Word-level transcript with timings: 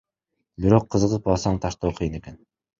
Бирок 0.65 0.87
кызыгып 0.95 1.31
алсаң 1.35 1.63
таштоо 1.69 1.95
кыйын 2.01 2.21
экен. 2.25 2.45